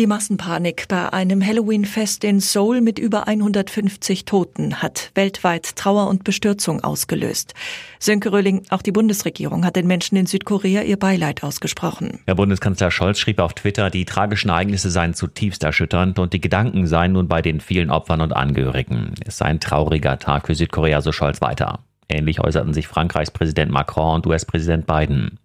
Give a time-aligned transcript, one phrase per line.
[0.00, 6.24] Die Massenpanik bei einem Halloween-Fest in Seoul mit über 150 Toten hat weltweit Trauer und
[6.24, 7.52] Bestürzung ausgelöst.
[7.98, 12.20] Sönke Röhling, auch die Bundesregierung hat den Menschen in Südkorea ihr Beileid ausgesprochen.
[12.24, 16.86] Herr Bundeskanzler Scholz schrieb auf Twitter, die tragischen Ereignisse seien zutiefst erschütternd und die Gedanken
[16.86, 19.12] seien nun bei den vielen Opfern und Angehörigen.
[19.26, 21.80] Es sei ein trauriger Tag für Südkorea, so Scholz weiter.
[22.08, 25.38] Ähnlich äußerten sich Frankreichs Präsident Macron und US-Präsident Biden.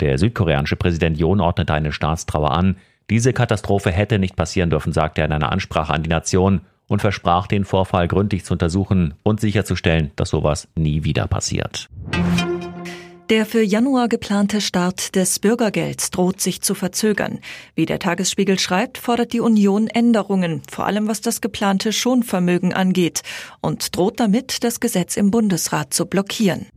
[0.00, 2.76] Der südkoreanische Präsident Yoon ordnete eine Staatstrauer an.
[3.12, 7.02] Diese Katastrophe hätte nicht passieren dürfen, sagte er in einer Ansprache an die Nation und
[7.02, 11.90] versprach, den Vorfall gründlich zu untersuchen und sicherzustellen, dass sowas nie wieder passiert.
[13.28, 17.40] Der für Januar geplante Start des Bürgergelds droht sich zu verzögern.
[17.74, 23.20] Wie der Tagesspiegel schreibt, fordert die Union Änderungen, vor allem was das geplante Schonvermögen angeht,
[23.60, 26.68] und droht damit, das Gesetz im Bundesrat zu blockieren.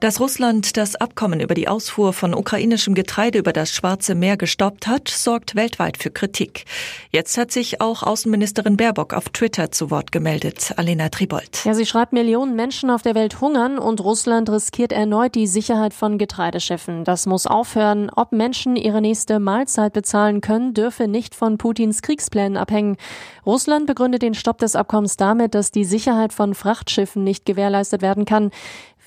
[0.00, 4.86] Dass Russland das Abkommen über die Ausfuhr von ukrainischem Getreide über das Schwarze Meer gestoppt
[4.86, 6.66] hat, sorgt weltweit für Kritik.
[7.10, 10.72] Jetzt hat sich auch Außenministerin Baerbock auf Twitter zu Wort gemeldet.
[10.76, 11.64] Alena Tribold.
[11.64, 15.92] Ja, sie schreibt, Millionen Menschen auf der Welt hungern und Russland riskiert erneut die Sicherheit
[15.92, 17.02] von Getreideschiffen.
[17.02, 18.08] Das muss aufhören.
[18.14, 22.98] Ob Menschen ihre nächste Mahlzeit bezahlen können, dürfe nicht von Putins Kriegsplänen abhängen.
[23.44, 28.26] Russland begründet den Stopp des Abkommens damit, dass die Sicherheit von Frachtschiffen nicht gewährleistet werden
[28.26, 28.52] kann.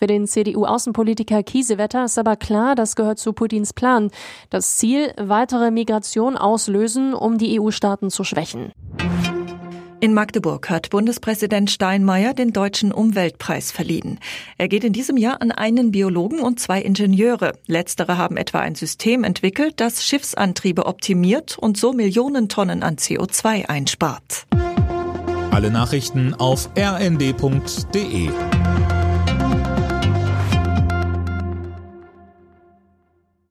[0.02, 4.10] Für den CDU-Außenpolitiker Kiesewetter ist aber klar, das gehört zu Putins Plan.
[4.50, 8.72] Das Ziel, weitere Migration auslösen, um die EU-Staaten zu schwächen.
[10.00, 14.18] In Magdeburg hat Bundespräsident Steinmeier den Deutschen Umweltpreis verliehen.
[14.58, 17.54] Er geht in diesem Jahr an einen Biologen und zwei Ingenieure.
[17.68, 23.70] Letztere haben etwa ein System entwickelt, das Schiffsantriebe optimiert und so Millionen Tonnen an CO2
[23.70, 24.48] einspart.
[25.52, 28.32] Alle Nachrichten auf rnd.de